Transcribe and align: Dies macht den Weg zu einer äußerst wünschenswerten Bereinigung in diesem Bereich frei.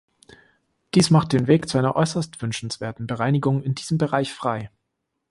Dies 0.95 1.11
macht 1.11 1.31
den 1.31 1.45
Weg 1.45 1.69
zu 1.69 1.77
einer 1.77 1.95
äußerst 1.95 2.41
wünschenswerten 2.41 3.05
Bereinigung 3.05 3.61
in 3.61 3.75
diesem 3.75 3.99
Bereich 3.99 4.33
frei. 4.33 4.71